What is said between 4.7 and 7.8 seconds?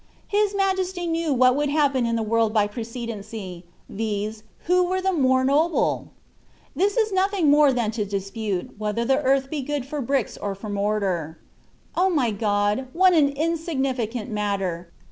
was the more noble ?t This is nothing more